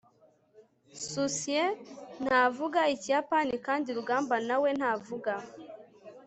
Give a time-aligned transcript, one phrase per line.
[1.09, 1.63] susie
[2.23, 5.33] ntavuga ikiyapani, kandi rugamba na we ntavuga